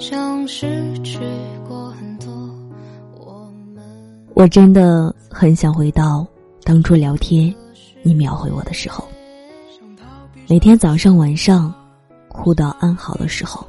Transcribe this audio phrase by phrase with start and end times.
[0.00, 1.18] 像，失去
[1.68, 2.32] 过很多。
[3.18, 3.84] 我们
[4.34, 6.26] 我真的很想回到
[6.64, 7.54] 当初聊天
[8.02, 9.06] 你秒回我的时候，
[10.48, 11.72] 每天早上晚上
[12.28, 13.64] 互道安好的时候。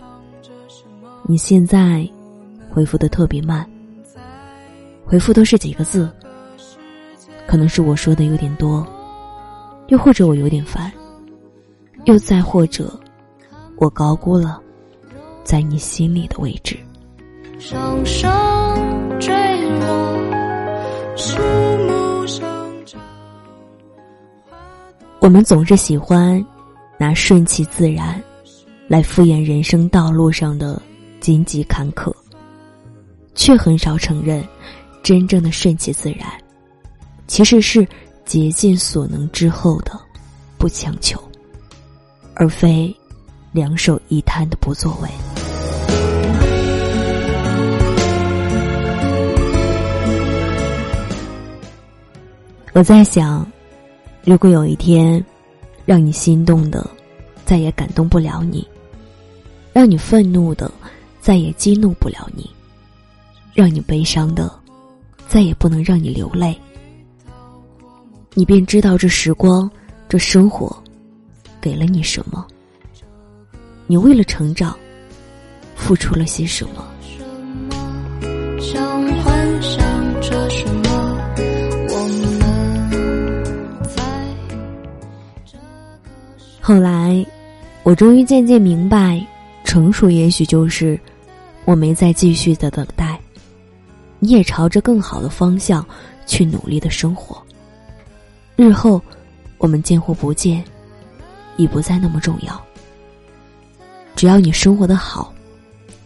[1.24, 2.10] 你现在
[2.70, 3.70] 回复的特别慢，
[5.06, 6.10] 回复都是几个字，
[7.46, 8.88] 可能是我说的有点多，
[9.90, 10.92] 又或者我有点烦，
[12.06, 12.98] 又再或者
[13.78, 14.62] 我高估了
[15.44, 16.78] 在你心里的位置。
[17.60, 18.30] 上升
[19.20, 19.34] 坠
[19.80, 21.38] 落，树
[21.88, 22.42] 木上
[22.86, 23.00] 长。
[25.20, 26.44] 我们总是喜欢
[26.98, 28.22] 拿顺其自然
[28.88, 30.82] 来敷衍人生道路上的。
[31.20, 32.12] 荆棘坎坷，
[33.36, 34.44] 却很少承认，
[35.04, 36.28] 真正的顺其自然，
[37.28, 37.88] 其实是
[38.26, 39.92] 竭尽所能之后的
[40.58, 41.22] 不强求，
[42.34, 42.92] 而非
[43.52, 45.10] 两手一摊的不作为。
[52.74, 53.46] 我在想，
[54.24, 55.24] 如果有一天，
[55.86, 56.90] 让你心动的，
[57.44, 58.66] 再也感动不了你，
[59.74, 60.72] 让你愤怒的。
[61.20, 62.50] 再也激怒不了你，
[63.54, 64.52] 让你悲伤的，
[65.28, 66.60] 再也不能让你流泪。
[68.34, 69.70] 你便知道这时光，
[70.10, 70.76] 这生活，
[71.62, 72.48] 给了你什么？
[73.86, 74.76] 你为了成长，
[75.76, 76.84] 付出了些什么？
[86.72, 87.26] 后来，
[87.84, 89.22] 我终于渐渐明白，
[89.66, 90.98] 成熟也许就是。
[91.66, 93.20] 我没再继续的等待，
[94.20, 95.86] 你也朝着更好的方向
[96.26, 97.44] 去努力的生活。
[98.56, 99.02] 日后，
[99.58, 100.64] 我们见或不见，
[101.58, 102.60] 已不再那么重要。
[104.16, 105.34] 只要你生活的好，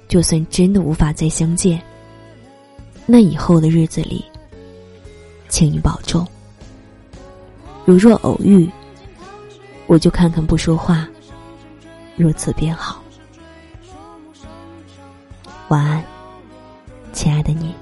[0.07, 1.79] 就算真的无法再相见，
[3.06, 4.25] 那以后的日子里，
[5.47, 6.28] 请你保重。
[7.85, 8.67] 如若偶遇，
[9.88, 11.07] 我就看看不说话，
[12.16, 13.01] 如此便好。
[15.68, 16.03] 晚安，
[17.13, 17.75] 亲爱的你。